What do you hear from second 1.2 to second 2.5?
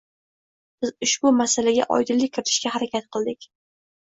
masalaga oydinlik